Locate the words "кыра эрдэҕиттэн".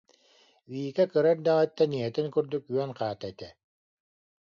1.11-1.91